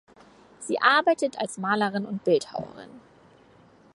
Sie 0.61 0.81
arbeitet 0.81 1.37
als 1.37 1.59
Malerin 1.59 2.07
und 2.07 2.23
Bildhauerin. 2.23 2.89